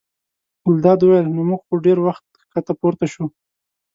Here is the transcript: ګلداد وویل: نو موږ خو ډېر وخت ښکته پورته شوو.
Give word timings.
ګلداد 0.65 0.99
وویل: 1.01 1.27
نو 1.35 1.41
موږ 1.49 1.61
خو 1.67 1.73
ډېر 1.85 1.97
وخت 2.07 2.25
ښکته 2.43 2.73
پورته 2.79 3.05
شوو. 3.11 3.27